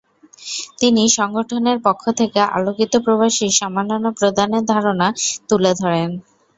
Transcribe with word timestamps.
তিনি 0.79 1.03
সংগঠনের 1.17 1.77
পক্ষ 1.83 2.03
থেকে 2.19 2.39
আলোকিত 2.51 2.93
প্রবাসীর 3.05 3.51
সম্মাননা 3.59 4.09
প্রদানের 4.19 4.63
ধারণা 4.65 5.07
তুলে 5.49 5.71
ধরেন। 5.81 6.09